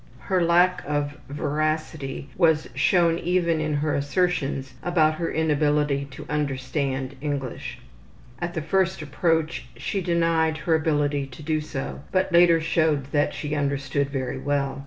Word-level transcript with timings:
Her 0.17 0.41
lack 0.43 0.83
of 0.87 1.15
veracity 1.29 2.29
was 2.35 2.67
shown 2.73 3.19
even 3.19 3.61
in 3.61 3.75
her 3.75 3.93
assertions 3.93 4.73
about 4.81 5.13
her 5.13 5.31
inability 5.31 6.05
to 6.09 6.25
understand 6.27 7.15
English. 7.21 7.77
At 8.39 8.55
the 8.55 8.63
first 8.63 9.03
approach 9.03 9.67
she 9.77 10.01
denied 10.01 10.57
her 10.57 10.73
ability 10.73 11.27
to 11.27 11.43
do 11.43 11.61
so, 11.61 12.01
but 12.11 12.31
later 12.31 12.59
showed 12.59 13.11
that 13.11 13.35
she 13.35 13.53
understood 13.53 14.09
very 14.09 14.39
well. 14.39 14.79